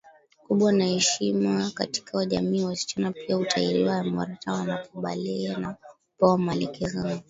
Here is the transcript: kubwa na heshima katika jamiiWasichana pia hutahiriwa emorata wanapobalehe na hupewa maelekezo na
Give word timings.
kubwa 0.47 0.71
na 0.71 0.85
heshima 0.85 1.71
katika 1.75 2.25
jamiiWasichana 2.25 3.11
pia 3.11 3.35
hutahiriwa 3.35 3.97
emorata 4.05 4.53
wanapobalehe 4.53 5.55
na 5.57 5.75
hupewa 6.13 6.37
maelekezo 6.37 7.03
na 7.07 7.19